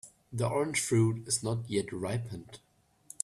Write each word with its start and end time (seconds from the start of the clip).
The 0.33 0.47
orange 0.47 0.79
fruit 0.79 1.27
is 1.27 1.43
not 1.43 1.69
yet 1.69 1.93
ripened. 1.93 2.57